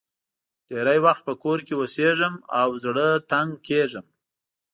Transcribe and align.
ډېری 0.69 0.99
وخت 1.05 1.21
په 1.27 1.33
کور 1.43 1.59
کې 1.65 1.73
اوسېږم 1.81 2.33
او 2.59 2.69
زړه 2.83 3.07
تنګ 3.31 3.49
کېږم. 3.67 4.05